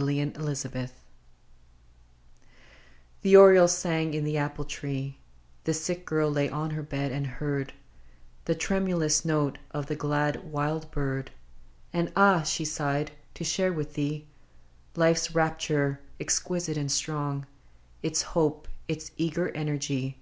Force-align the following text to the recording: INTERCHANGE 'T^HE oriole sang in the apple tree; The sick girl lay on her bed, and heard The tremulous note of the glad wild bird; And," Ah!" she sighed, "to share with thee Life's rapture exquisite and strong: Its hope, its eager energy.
INTERCHANGE 0.00 0.34
'T^HE 3.24 3.36
oriole 3.36 3.66
sang 3.66 4.14
in 4.14 4.22
the 4.22 4.38
apple 4.38 4.64
tree; 4.64 5.18
The 5.64 5.74
sick 5.74 6.06
girl 6.06 6.30
lay 6.30 6.48
on 6.48 6.70
her 6.70 6.84
bed, 6.84 7.10
and 7.10 7.26
heard 7.26 7.72
The 8.44 8.54
tremulous 8.54 9.24
note 9.24 9.58
of 9.72 9.86
the 9.86 9.96
glad 9.96 10.52
wild 10.52 10.88
bird; 10.92 11.32
And," 11.92 12.12
Ah!" 12.16 12.42
she 12.42 12.64
sighed, 12.64 13.10
"to 13.34 13.42
share 13.42 13.72
with 13.72 13.94
thee 13.94 14.28
Life's 14.94 15.34
rapture 15.34 15.98
exquisite 16.20 16.76
and 16.76 16.92
strong: 16.92 17.44
Its 18.00 18.22
hope, 18.22 18.68
its 18.86 19.10
eager 19.16 19.48
energy. 19.50 20.20